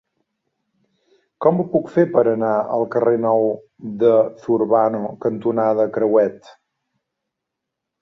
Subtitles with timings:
[1.45, 3.47] Com ho puc fer per anar al carrer Nou
[4.07, 6.55] de Zurbano cantonada Crehuet?